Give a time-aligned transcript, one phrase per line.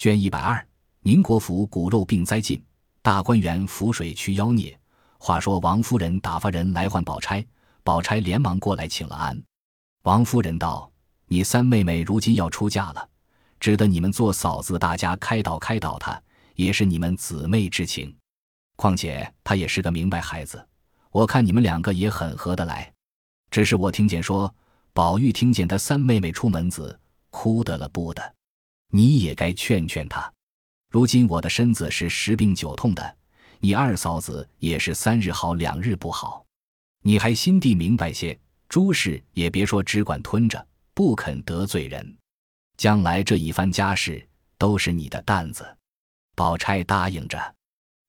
[0.00, 0.66] 卷一百二，
[1.02, 2.64] 宁国府骨肉病灾尽，
[3.02, 4.74] 大观园浮水驱妖孽。
[5.18, 7.44] 话说王夫人打发人来唤宝钗，
[7.84, 9.38] 宝钗连忙过来请了安。
[10.04, 10.90] 王夫人道
[11.28, 13.06] ：“你三妹妹如今要出嫁了，
[13.60, 16.18] 值得你们做嫂子大家开导开导她，
[16.54, 18.16] 也是你们姊妹之情。
[18.76, 20.66] 况且她也是个明白孩子，
[21.10, 22.90] 我看你们两个也很合得来。
[23.50, 24.54] 只是我听见说，
[24.94, 26.98] 宝玉听见他三妹妹出门子，
[27.28, 28.34] 哭得了不得。”
[28.90, 30.32] 你也该劝劝他。
[30.90, 33.16] 如今我的身子是十病九痛的，
[33.60, 36.44] 你二嫂子也是三日好两日不好，
[37.02, 42.16] 你还心地明白些，诸事也别说只管吞着，不肯得罪人。
[42.76, 44.26] 将来这一番家事
[44.58, 45.76] 都是你的担子。
[46.34, 47.54] 宝钗答应着。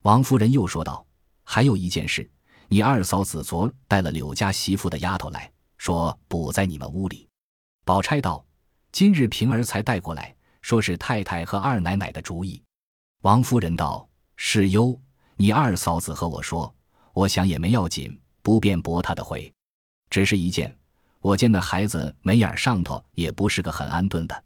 [0.03, 1.05] 王夫人又说道
[1.43, 2.27] ：“还有一件事，
[2.67, 7.27] 你二嫂子昨带了柳家媳妇的丫头来说补在你们屋里。”
[7.85, 8.43] 宝钗道
[8.91, 12.61] ：“今日平儿才带过来。”说是太太和二奶奶的主意，
[13.21, 14.07] 王夫人道
[14.37, 14.97] ：“是哟，
[15.35, 16.73] 你二嫂子和我说，
[17.13, 19.51] 我想也没要紧，不便驳她的回。
[20.09, 20.75] 只是一件，
[21.19, 24.43] 我见那孩子眉眼上头也不是个很安顿的。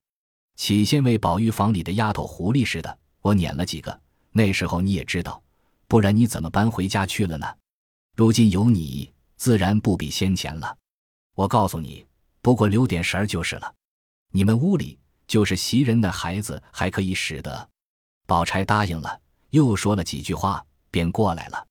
[0.56, 5.44] 起先为宝玉房里的丫头狐狸似的，我撵了几个，那时候你也知道，
[5.88, 7.46] 不然你怎么搬回家去了呢？
[8.16, 10.78] 如今有你，自然不比先前了。
[11.36, 12.06] 我告诉你，
[12.42, 13.76] 不过留点神儿就是了。
[14.32, 17.70] 你们屋里。”就是袭人的孩子还可以使得，
[18.26, 21.66] 宝钗答应了，又说了几句话，便过来了。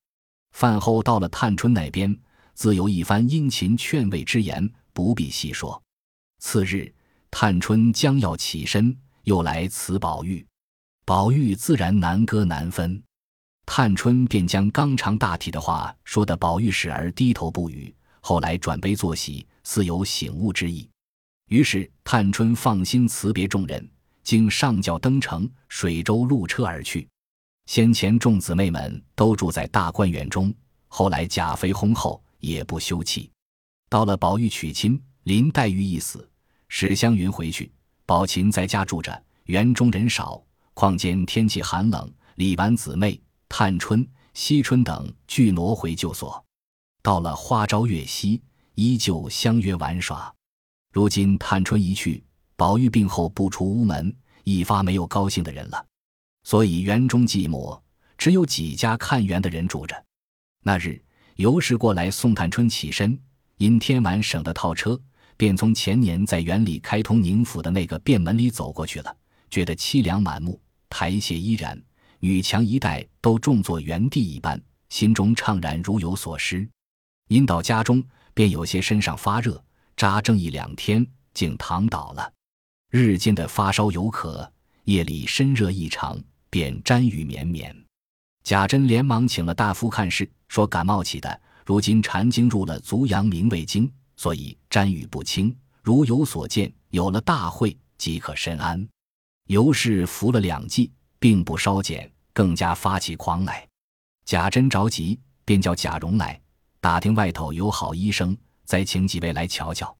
[0.52, 2.16] 饭后到了探春那边，
[2.54, 5.82] 自有一番殷勤劝慰之言，不必细说。
[6.38, 6.92] 次日，
[7.30, 10.46] 探春将要起身，又来辞宝玉，
[11.04, 13.02] 宝玉自然难割难分。
[13.66, 20.88] 探春便将纲常大体的话说的宝玉时而低头不语，后来转悲作喜，似有醒悟之意。
[21.48, 23.86] 于是，探春放心辞别众人，
[24.22, 27.06] 经上轿登城，水舟路车而去。
[27.66, 30.52] 先前众姊妹们都住在大观园中，
[30.88, 33.28] 后来贾妃薨后，也不休憩。
[33.88, 36.28] 到了宝玉娶亲，林黛玉一死，
[36.68, 37.70] 史湘云回去，
[38.06, 39.22] 宝琴在家住着。
[39.44, 40.42] 园中人少，
[40.72, 46.42] 况间天气寒冷，李纨姊妹、探春、惜春等俱挪回旧所。
[47.02, 48.42] 到了花朝月夕，
[48.74, 50.33] 依旧相约玩耍。
[50.94, 52.22] 如今探春一去，
[52.54, 55.84] 宝玉病后不出屋门，一发没有高兴的人了，
[56.44, 57.82] 所以园中寂寞，
[58.16, 60.04] 只有几家看园的人住着。
[60.62, 61.02] 那日
[61.34, 63.18] 尤氏过来送探春起身，
[63.56, 64.96] 因天晚省得套车，
[65.36, 69.16] 便从前年在园里开通宁府的那个便门里走过去了，
[69.50, 71.76] 觉得凄凉满目，苔藓依然，
[72.20, 76.68] 女墙一带都种作园地一般，心中怅然如有所失。
[77.26, 78.00] 因到家中，
[78.32, 79.60] 便有些身上发热。
[79.96, 82.32] 扎正一两天，竟躺倒了。
[82.90, 84.50] 日间的发烧有渴，
[84.84, 87.74] 夜里身热异常，便沾雨绵绵。
[88.42, 91.40] 贾珍连忙请了大夫看事，说感冒起的。
[91.64, 95.56] 如今禅经入了足阳明胃经，所以沾雨不清。
[95.82, 98.86] 如有所见，有了大会，即可深安。
[99.46, 103.66] 尤氏服了两剂，并不稍减，更加发起狂来。
[104.26, 106.40] 贾珍着急，便叫贾蓉来
[106.80, 108.36] 打听外头有好医生。
[108.64, 109.96] 再请几位来瞧瞧。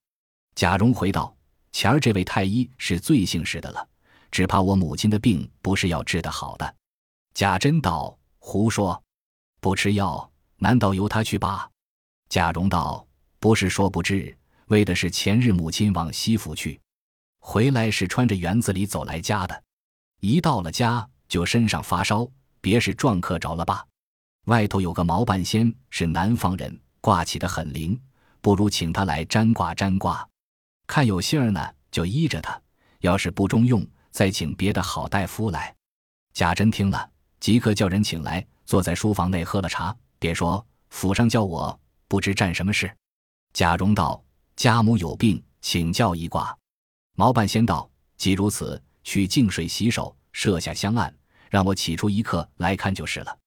[0.54, 1.34] 贾蓉回道
[1.72, 3.88] ：“前儿这位太医是最姓氏的了，
[4.30, 6.74] 只怕我母亲的病不是要治得好的。”
[7.34, 9.02] 贾珍道：“胡说，
[9.60, 11.68] 不吃药，难道由他去罢？”
[12.30, 13.06] 贾蓉道
[13.40, 14.36] ：“不是说不治，
[14.66, 16.80] 为的是前日母亲往西府去，
[17.40, 19.62] 回来是穿着园子里走来家的，
[20.20, 22.28] 一到了家就身上发烧，
[22.60, 23.84] 别是撞客着了吧？
[24.46, 28.00] 外头有个毛半仙是南方人，挂起的很灵。”
[28.44, 30.28] 不如请他来占卦占卦，
[30.86, 32.52] 看有信儿呢就依着他；
[33.00, 35.74] 要是不中用，再请别的好大夫来。
[36.34, 37.10] 贾珍听了，
[37.40, 42.94] 即刻叫人请来，坐在书房内喝了茶，便说：“府上叫我，不知占什么事。”
[43.54, 44.22] 贾蓉道
[44.56, 46.54] ：“家母有病，请教一卦。”
[47.16, 51.10] 毛半仙道：“既如此，去净水洗手，设下香案，
[51.48, 53.38] 让我起出一刻来看就是了。”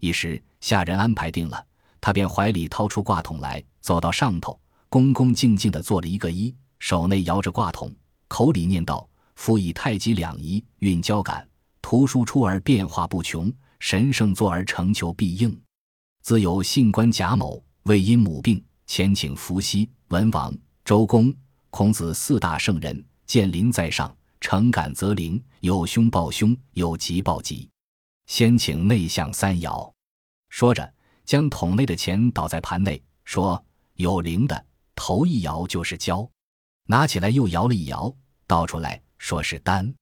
[0.00, 1.66] 一时下人安排定了。
[2.00, 7.90] 他便怀里掏出卦筒来，走到上头，恭恭敬敬地做了一个揖，手内摇着挂筒，
[8.28, 11.48] 口里念道：“夫以太极两仪运交感，
[11.80, 13.50] 图书出而变化不穷，
[13.80, 15.58] 神圣作而成就必应。
[16.20, 20.54] 自有信官贾某为因母病，前请伏羲、文王、
[20.84, 21.34] 周公、
[21.70, 27.66] 孔子四大圣人，见临在上，诚感则灵，有凶报凶，有吉报吉。
[28.26, 29.90] 先请内向三爻。”
[30.50, 30.92] 说着。
[31.24, 33.62] 将桶内的钱倒在盘内，说
[33.98, 34.64] ：“有灵的，
[34.94, 36.28] 头一摇就是交。”
[36.90, 38.12] 拿起来又摇了一摇，
[38.46, 39.94] 倒出来说是丹。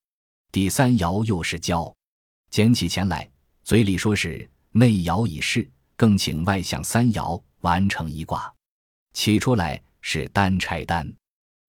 [0.52, 1.92] 第三摇又是交，
[2.48, 3.28] 捡起钱来，
[3.64, 8.54] 嘴里说是内爻已逝，更请外向三爻完成一卦。
[9.14, 11.12] 起出来是单拆单。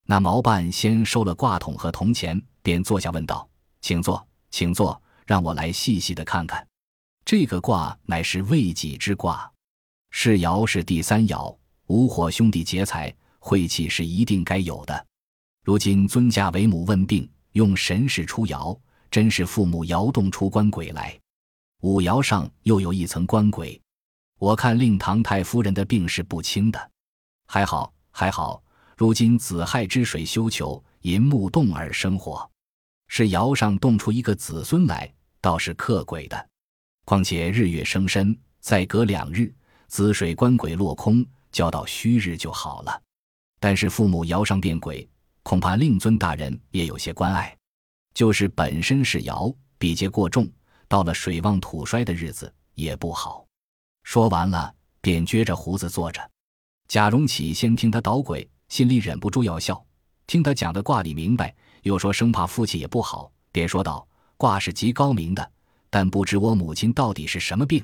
[0.06, 3.50] 那毛半先收了卦筒和铜钱，便坐下问道
[3.82, 6.66] ：“请坐，请坐，让我来细细的看看。
[7.26, 9.52] 这个卦乃是未己之卦，
[10.12, 11.58] 是爻是第三爻，
[11.88, 15.06] 午火兄弟劫财，晦气是一定该有的。
[15.64, 18.78] 如今尊驾为母问病，用神识出窑，
[19.10, 21.18] 真是父母窑洞出官鬼来。
[21.84, 23.80] 五窑上又有一层官鬼，
[24.38, 26.92] 我看令唐太夫人的病是不轻的。
[27.48, 28.62] 还好，还好。”
[28.98, 32.50] 如今子亥之水休囚，寅木动而生火，
[33.08, 35.10] 是窑上动出一个子孙来，
[35.40, 36.50] 倒是克鬼的。
[37.06, 39.54] 况且日月生身，再隔两日，
[39.88, 41.24] 子水官鬼落空，
[41.58, 43.02] 交到虚日就好了。
[43.60, 45.10] 但是父母爻上变鬼，
[45.42, 47.58] 恐怕令尊大人也有些关爱。
[48.14, 50.48] 就是本身是爻，比劫过重，
[50.88, 53.44] 到了水旺土衰的日子也不好。
[54.04, 54.72] 说完了，
[55.02, 56.22] 便撅着胡子坐着。
[56.88, 58.48] 贾蓉起先听他捣鬼。
[58.70, 59.84] 心里忍不住要笑，
[60.28, 64.08] 听他讲的卦理明白，又说生怕父亲也不好，便说道
[64.38, 65.52] ：“卦是极高明的，
[65.90, 67.84] 但不知我母亲到底是什么病。”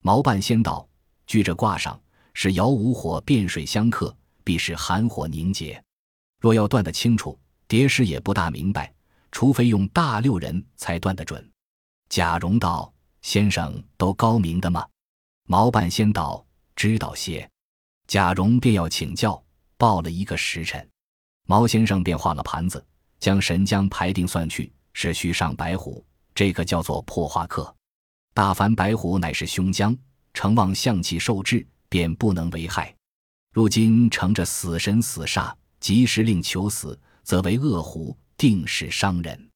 [0.00, 0.88] 毛半仙道
[1.26, 2.00] ：“据这卦上
[2.34, 4.14] 是爻无火，变水相克，
[4.44, 5.82] 必是寒火凝结。
[6.40, 7.38] 若要断得清楚，
[7.68, 8.92] 蝶师也不大明白，
[9.30, 11.50] 除非用大六人才断得准。”
[12.08, 12.92] 贾蓉道
[13.22, 14.86] ：“先生都高明的吗？”
[15.48, 16.44] 毛半仙道
[16.76, 17.48] ：“知道些。”
[18.06, 19.42] 贾蓉便要请教。
[19.78, 20.88] 报了一个时辰，
[21.48, 22.86] 毛先生便画了盘子，
[23.18, 26.06] 将神将排定算去，是需上白虎。
[26.36, 27.74] 这个叫做破化克。
[28.32, 29.96] 大凡白虎乃是凶将，
[30.34, 32.94] 成望象气受制，便不能为害。
[33.52, 39.50] 如今乘着死神死煞，及时令求死，则为恶虎，定是伤人。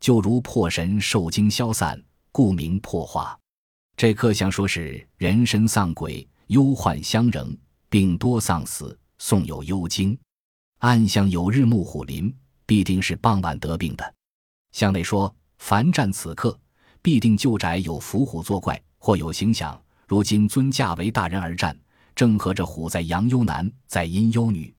[0.00, 2.02] 就如破神受惊消散，
[2.32, 3.38] 故名破化。
[3.98, 7.54] 这克相说是人身丧鬼，忧患相仍，
[7.90, 8.98] 病多丧死。
[9.18, 10.18] 宋有幽经，
[10.78, 12.34] 暗巷有日暮虎临，
[12.64, 14.14] 必定是傍晚得病的。
[14.72, 16.58] 向内说，凡战此刻，
[17.02, 19.78] 必定旧宅有伏虎作怪，或有形象。
[20.06, 21.76] 如今尊驾为大人而战，
[22.14, 24.74] 正合着虎在阳幽男，在阴幽女，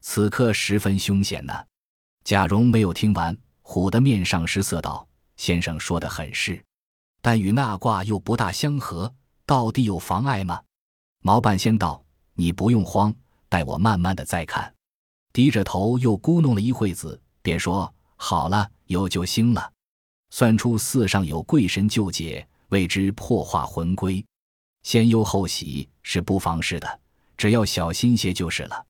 [0.00, 1.52] 此刻十分凶险呢。
[2.24, 5.06] 贾蓉没有听完，虎的面上失色道
[5.36, 6.62] ：“先生说的很是，
[7.20, 9.12] 但与那卦又不大相合，
[9.46, 10.62] 到底有妨碍吗？”
[11.22, 12.04] 毛半仙道
[12.34, 13.14] ：“你不用慌。”
[13.50, 14.74] 待我慢慢的再看，
[15.32, 19.72] 低着头又咕哝了一会子，便说：“好了，有救星了。
[20.28, 24.22] 算出寺上有贵神救解，谓之破化魂归，
[24.82, 27.00] 先忧后喜是不妨事的，
[27.36, 28.86] 只要小心些就是了。”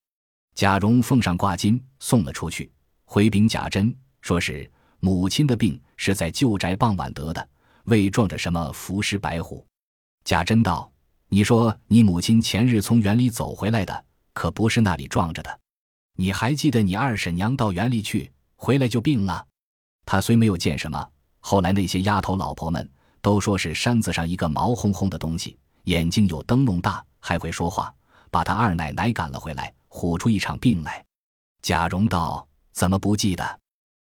[0.54, 2.70] 贾蓉奉上挂金，送了出去，
[3.04, 4.70] 回禀贾珍，说是
[5.00, 7.48] 母亲的病是在旧宅傍晚得的，
[7.84, 9.64] 未撞着什么伏尸白虎。
[10.24, 10.90] 贾珍道
[11.28, 14.04] ：“你说你母亲前日从园里走回来的。”
[14.34, 15.60] 可不是那里撞着的，
[16.14, 19.44] 你还记得你二婶娘到园里去，回来就病了。
[20.06, 22.88] 她虽没有见什么，后来那些丫头老婆们
[23.20, 25.58] 都说是山子上一个毛烘烘的东西，
[25.88, 27.92] 眼睛有灯笼大，还会说话，
[28.30, 31.02] 把他二奶奶赶了回来，唬出一场病来。
[31.62, 33.58] 贾蓉道：“怎么不记得？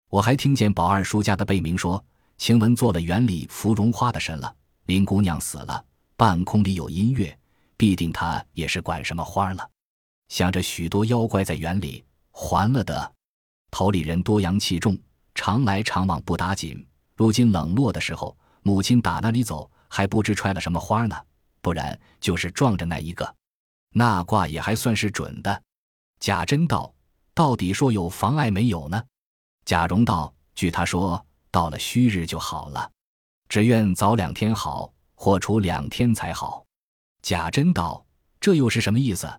[0.08, 2.02] 我还听见宝二叔家的贝明说，
[2.38, 4.54] 晴雯做了园里芙蓉花的神了。
[4.86, 5.84] 林姑娘死了，
[6.16, 7.36] 半空里有音乐，
[7.76, 9.68] 必定她也是管什么花了。”
[10.30, 13.12] 想着许多妖怪在园里还了得，
[13.72, 14.96] 头里人多阳气重，
[15.34, 16.86] 常来常往不打紧。
[17.16, 21.16] 如今冷落的时候，母亲打那里走，还不知揣了什么花呢。
[21.62, 23.34] 不然就是撞着那一个，
[23.94, 25.62] 那卦也还算是准的。
[26.20, 26.92] 贾珍道
[27.32, 29.02] ：“到底说有妨碍没有呢？”
[29.64, 32.90] 贾蓉道：“据他说，到了虚日就好了，
[33.48, 36.66] 只愿早两天好，或除两天才好。”
[37.22, 38.04] 贾珍道
[38.40, 39.32] ：“这又是什么意思？”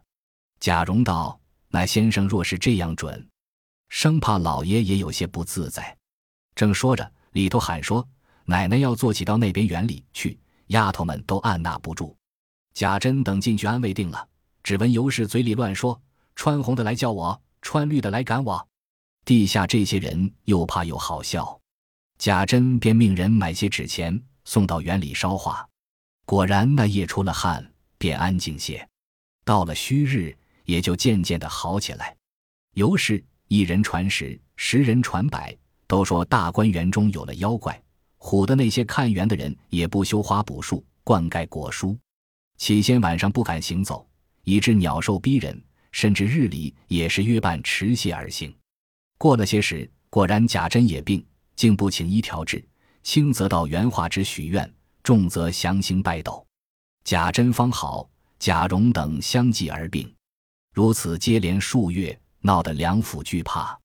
[0.61, 1.37] 贾蓉道
[1.67, 3.29] ：“那先生若是这样准，
[3.89, 5.97] 生怕老爷也有些不自在。”
[6.55, 8.07] 正说着，里头喊说
[8.45, 12.15] ：“奶奶要坐起到那边园里去。”丫头们都按捺不住。
[12.73, 14.27] 贾珍等进去安慰定了，
[14.63, 16.01] 只闻尤氏嘴里乱说
[16.35, 18.67] ：“穿红的来叫我，穿绿的来赶我。”
[19.25, 21.59] 地下这些人又怕又好笑。
[22.17, 25.67] 贾珍便命人买些纸钱送到园里烧化。
[26.25, 28.87] 果然那夜出了汗，便安静些。
[29.43, 30.37] 到了虚日。
[30.65, 32.15] 也就渐渐的好起来。
[32.75, 35.53] 尤氏一人传十，十人传百，
[35.87, 37.82] 都说大观园中有了妖怪。
[38.23, 41.95] 唬的那些看园的人也不修花补树，灌溉果蔬。
[42.57, 44.07] 起先晚上不敢行走，
[44.45, 45.61] 以致鸟兽逼人，
[45.91, 48.55] 甚至日里也是约伴持械而行。
[49.17, 51.23] 过了些时，果然贾珍也病，
[51.57, 52.65] 竟不请医调治，
[53.03, 56.47] 轻则到元化之许愿，重则详行拜斗。
[57.03, 60.09] 贾珍方好，贾蓉等相继而病，
[60.73, 63.77] 如此接连数月，闹得梁府惧怕。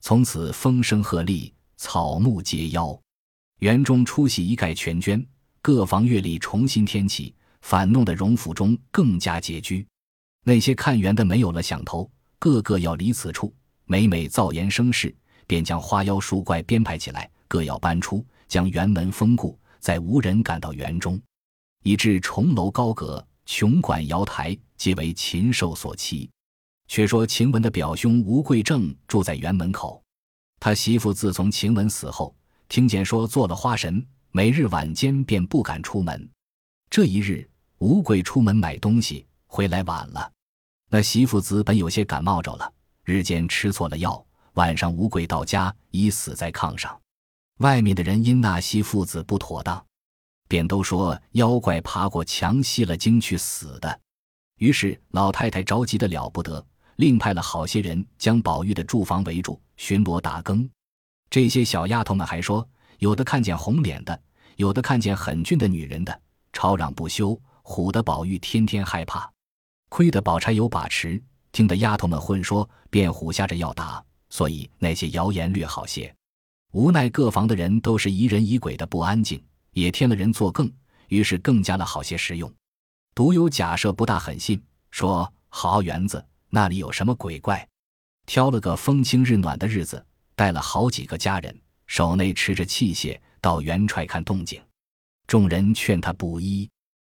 [0.00, 2.98] 从此风声鹤唳，草木皆夭。
[3.60, 5.24] 园中出席一概全捐，
[5.62, 9.86] 各房月例重新添起，反弄得荣府中更加拮据。
[10.44, 13.54] 那些看园的没有了响头，个个要离此处。
[13.86, 15.14] 每每造言生事，
[15.46, 21.18] 便将花妖树怪编排起来，各要搬出，将园门封固，再无人敢到园中，
[21.82, 26.28] 以致重楼高阁、琼馆瑶台皆为禽兽所欺。
[26.88, 30.02] 却说晴雯的表兄吴贵正住在园门口，
[30.60, 32.36] 他媳妇自从晴雯死后，
[32.68, 36.28] 听见说做了花神，每日晚间便不敢出门。
[36.90, 40.32] 这一日，吴贵出门买东西，回来晚了。
[40.90, 42.72] 那媳妇子本有些感冒着了，
[43.04, 47.00] 日间吃错了药，晚上吴贵到家已死在炕上。
[47.58, 49.84] 外面的人因那媳妇子不妥当，
[50.48, 54.00] 便都说妖怪爬过墙吸了精去死的。
[54.58, 56.64] 于是老太太着急的了不得，
[56.96, 60.68] 另派了好些人将宝玉的住房围住，巡逻打更。
[61.28, 62.66] 这些小丫头们还说，
[62.98, 64.20] 有的看见红脸的，
[64.56, 66.20] 有的看见很俊的女人的，
[66.52, 69.30] 吵嚷不休，唬得宝玉天天害怕。
[69.88, 76.14] 亏得宝钗有把持，听得丫头们混说，便唬吓着要打，所以那些谣言略好些。
[76.72, 79.42] 无奈各房的人都是疑人疑鬼的不安静，
[79.72, 80.70] 也添了人作更，
[81.08, 82.52] 于是更加了好些实用。
[83.14, 87.66] 独有假设不大狠信，说好园子那里有什么鬼怪？
[88.26, 90.04] 挑了个风清日暖的日子，
[90.36, 94.62] 带了好几个家人，手内持着器械到园揣看动静。
[95.26, 96.70] 众人劝他不依，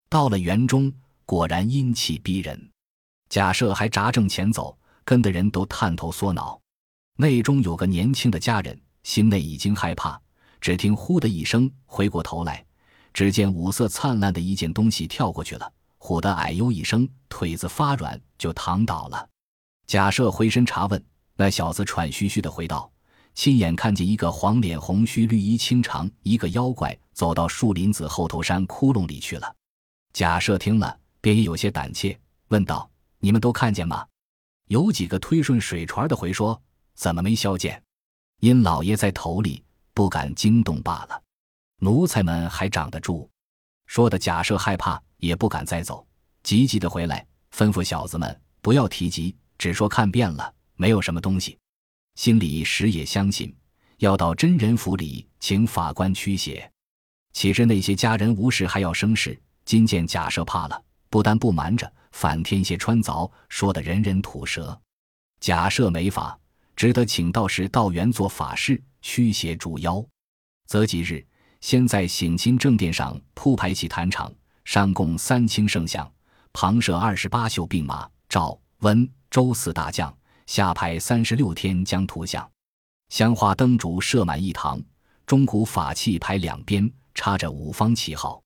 [0.10, 0.92] 到了园中。
[1.26, 2.60] 果然阴气逼人，
[3.30, 6.60] 贾赦还扎正前走，跟的人都探头缩脑。
[7.18, 10.20] 内中有个年轻的家人，心内已经害怕，
[10.60, 12.66] 只听“呼”的一声，回过头来，
[13.14, 19.30] 只见五色灿烂的一件东西跳过去了，唬得哎呦一声，腿子发软，就躺倒了。
[19.86, 22.92] 贾赦回身查问，那小子喘吁吁的回道
[23.34, 29.56] ：“亲眼看见一个黄脸红须、绿衣青长一个妖怪，走到树林子后头山窟窿里去了。”
[30.14, 31.00] 贾赦听了。
[31.22, 32.18] 便也有些胆怯，
[32.48, 34.08] 问道：“你们都看见吗？”
[34.72, 36.58] 有几个推顺水船的回说
[36.96, 37.84] ：“怎么没消见？
[38.40, 39.62] 因老爷在头里，
[39.94, 41.22] 不敢惊动罢了。
[41.82, 43.30] 奴才们还长得住。”
[43.86, 46.08] 说的假设害怕，也不敢再走，
[46.42, 51.58] 急急的回来，吩咐小子们不要提及，只说看遍了，没有什么东西。
[52.20, 53.56] 心里实也相信，
[54.00, 56.70] 要到真人府里请法官驱邪。
[57.32, 60.84] 岂知那些家人无事还要生事，今见假设怕了。
[61.10, 64.78] 不但不瞒着，反添些穿凿，说的人人吐舌。
[65.40, 66.38] 假设没法，
[66.76, 70.06] 只得请道士道元做法事驱邪助妖。
[70.68, 71.26] 择吉日，
[71.62, 74.30] 先在省亲正殿上铺排起坛场，
[74.66, 76.12] 上供三清圣像，
[76.52, 80.14] 旁设二十八宿兵马，赵、温、周四大将，
[80.50, 82.50] 下派三十六天将图像，
[83.10, 84.82] 香花灯烛设满一堂，
[85.28, 88.42] 钟鼓法器排两边，插着五方旗号。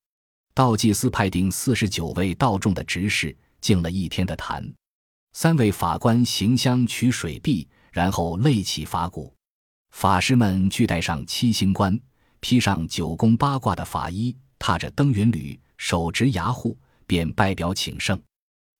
[0.53, 4.61] 道祭司派定四十九位道众的执事，敬了一天的坛；
[5.31, 9.33] 三位法官行香取水币，然后擂起法鼓。
[9.91, 11.97] 法师们俱戴上七星冠，
[12.41, 18.21] 披上九宫八卦的法衣，踏着登云履，手执牙护，便拜表请圣。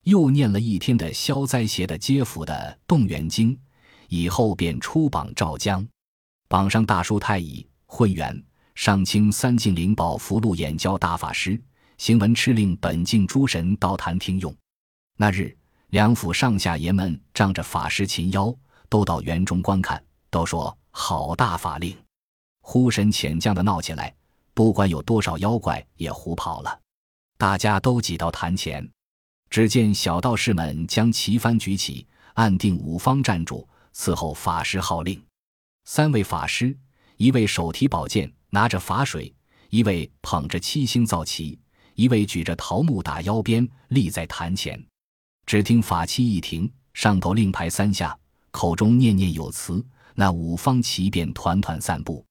[0.03, 3.57] 又念了一天的消灾邪的接福的动元经，
[4.09, 5.85] 以后便出榜照江。
[6.47, 8.43] 榜上大书太乙、混元。
[8.75, 11.61] 上清三净灵宝福禄眼教大法师
[11.99, 14.51] 行文敕令本境诸神到坛听用。
[15.15, 15.55] 那日
[15.89, 18.51] 两府上下爷们仗着法师擒妖，
[18.89, 21.95] 都到园中观看，都说好大法令。
[22.61, 24.11] 忽神遣将的闹起来，
[24.55, 26.79] 不管有多少妖怪也胡跑了。
[27.37, 28.89] 大家都挤到坛前，
[29.53, 35.23] 只见小道士们将旗幡举起，按定五方站住，伺候法师号令。
[35.85, 36.75] 三位法师，
[37.17, 38.33] 一位手提宝剑。
[38.49, 39.31] 拿着法水，
[39.69, 41.59] 一位捧着七星造旗，
[41.93, 44.83] 一位举着桃木打腰鞭，立在坛前。
[45.45, 48.17] 只听法器一停，上头令牌三下，
[48.49, 52.25] 口中念念有词，那五方旗便团团散布。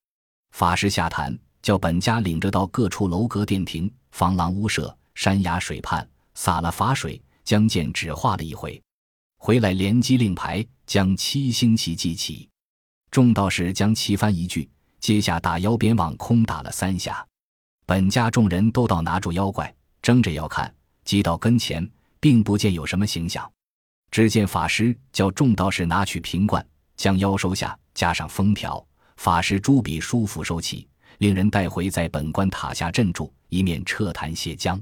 [0.50, 8.80] 法师下坛，叫本家领着到各处楼阁殿庭、房廊屋舍、山崖水畔，洒了法水，将剑指画了一回，
[9.38, 12.48] 回来连击令牌，将七星旗记起。
[13.10, 14.68] 众道士将旗翻一句。
[15.00, 17.26] 接下打腰鞭往空打了三下，
[17.84, 20.72] 本家众人都到拿住妖怪，争着要看。
[21.04, 23.50] 急到跟前，并不见有什么形象。
[24.12, 26.64] 只见法师叫众道士拿取瓶罐，
[26.96, 28.86] 将妖收下，加上封条，
[29.16, 30.86] 法师朱笔书符收起，
[31.18, 34.80] 令人带回在本官塔下镇住，一面撤坛谢将。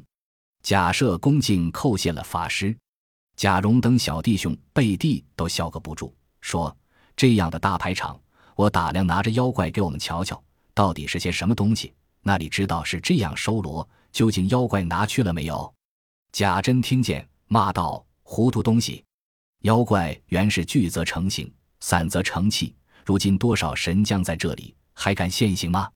[0.62, 2.76] 假设恭敬叩谢了法师。
[3.36, 6.12] 贾蓉等小弟兄背地都笑个不住，
[6.42, 6.76] 说
[7.16, 8.20] ：“这样的大排场，
[8.54, 10.42] 我打量拿着妖怪给我们瞧瞧，
[10.74, 11.94] 到底是些什么东西？
[12.22, 13.88] 那里知道是这样收罗？
[14.12, 15.72] 究竟妖怪拿去了没有？”
[16.32, 19.02] 贾珍听见，骂道：“糊涂东西！
[19.60, 21.50] 妖怪原是聚则成形，
[21.80, 22.76] 散则成气。
[23.06, 25.90] 如今多少神将在这里，还敢现形吗？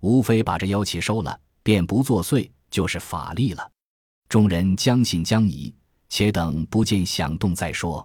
[0.00, 3.70] 无非把这妖气收了，便不作祟，就是法力了。”
[4.30, 5.74] 众人将信将疑。
[6.12, 8.04] 且等不见响动再说。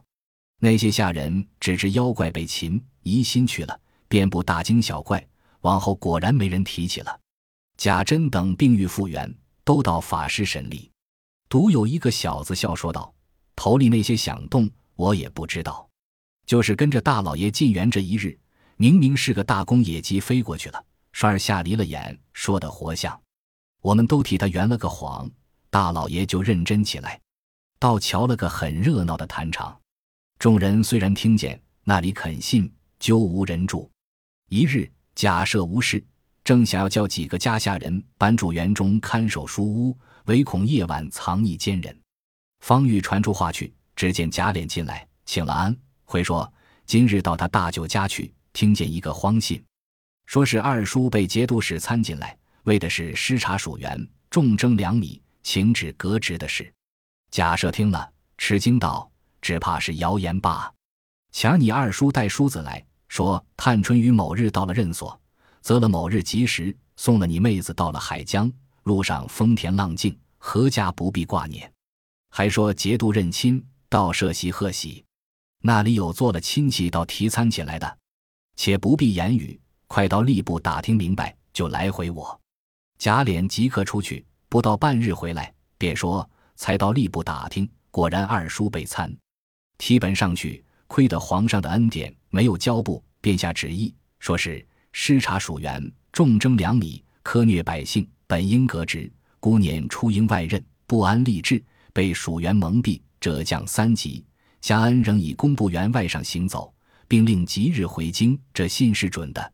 [0.60, 5.27] 那些下人只知妖怪被擒，疑心去了，便不大惊小怪。
[5.62, 7.20] 往后果然没人提起了。
[7.77, 10.91] 贾珍等病愈复原，都到法师审理。
[11.50, 13.12] 独有一个小子笑说道
[13.58, 15.89] ：“头里那些响动，我也不知道。
[16.46, 18.38] 就是跟着大老爷进园这一日，
[18.77, 23.20] 明明是个大公野鸡飞过去了，双儿吓离了眼，说的活像。
[23.82, 25.27] 我们都替他圆了个谎，
[25.75, 27.20] 大老爷就认真起来。”
[27.77, 29.77] 倒瞧了个很热闹的坛场，
[30.39, 33.91] 众人虽然听见，那里肯信，究无人住。
[34.48, 36.01] 一日，假设无事，
[36.46, 41.94] 正想要叫几个家下人搬住园中看守书屋，唯恐夜晚藏匿奸人。
[42.62, 46.50] 方玉传出话去，只见贾琏进来，请了安，回说
[46.86, 49.62] 今日到他大舅家去，听见一个荒信，
[50.25, 56.74] 说是二叔被节度使参进来，为的是失察属员，重征粮米，请旨革职的事。
[57.30, 59.10] 贾赦听了，吃惊道
[59.40, 60.74] ：“只怕是谣言罢。
[61.32, 65.18] 前你二叔带叔子来说，探春于某日到了任所，
[65.62, 68.52] 择了某日吉时，送了你妹子到了海江，
[68.84, 71.72] 路上风恬浪静，何家不必挂念。
[72.32, 75.06] 还说节度认亲，到社席贺喜，
[75.62, 77.98] 那里有做了亲戚到提参起来的，
[78.56, 82.42] 且不必言语，快到吏部打听明白，就来回我。”
[82.98, 84.25] 贾琏即刻出去，
[84.56, 86.26] 不到半日回来，便说。
[86.56, 89.13] 才到吏部打听，果然二叔被参，
[89.78, 104.24] 提本上去，亏得皇上的恩典，没有交部，便下旨意，说是失察属员，重征粮米，苛虐百姓，本应革职，孤年出营外任，不安吏治，被属员蒙蔽，折降三级。
[104.62, 106.74] 嘉恩仍以工部员外上行走，
[107.10, 108.39] 并令即日回京。
[108.54, 109.52] 这信是准的。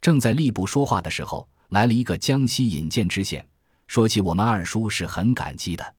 [0.00, 3.44] 正在吏部说话的时候，来了一个江西引荐知县，
[3.86, 5.94] 说起我们二叔是很感激的。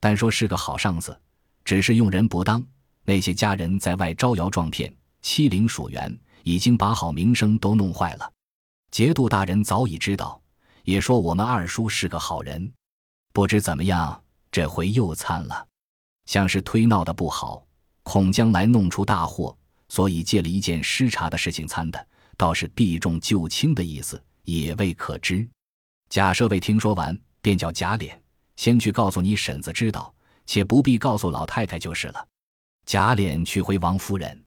[0.00, 1.16] 但说是个好上司，
[1.64, 2.64] 只是用人不当。
[3.04, 4.92] 那些家人在外招摇撞骗，
[5.22, 8.32] 欺凌属员，已经把好名声都弄坏了。
[8.90, 10.40] 节度大人早已知道，
[10.84, 12.72] 也说我们二叔是个好人。
[13.32, 15.66] 不知怎么样，这回又参了，
[16.26, 17.64] 像是推闹的不好，
[18.02, 19.56] 恐将来弄出大祸，
[19.88, 25.48] 所以借了一件失察的事情参的，倒是避重就轻的意思，也未可知。
[26.12, 28.14] 贾赦未听说完，便叫贾琏。
[28.56, 32.28] 先去告诉你婶子知道，且不必告诉老太太就是了。
[32.84, 34.44] 贾琏去回王夫人，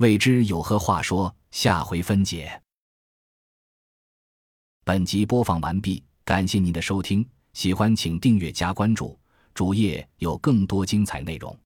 [0.00, 2.60] 未知有何话说，下回分解。
[4.84, 9.18] 本集播放完毕，感谢您的收听，喜欢请订阅加关注，
[9.54, 11.58] 主页有更多精彩内容。